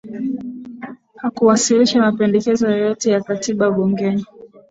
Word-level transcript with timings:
hakuwasilisha 1.21 1.99
mapendekezo 1.99 2.71
yoyote 2.71 3.11
ya 3.11 3.21
katiba 3.21 3.71
bungeni 3.71 4.25